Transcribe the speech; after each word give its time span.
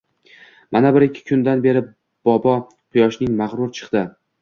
Mana 0.77 0.91
bir-ikki 0.95 1.23
kundan 1.27 1.63
beri 1.67 1.85
bobo 2.31 2.57
quyoshning 2.73 3.41
magʻrur 3.47 3.75
chiqdi. 3.81 4.09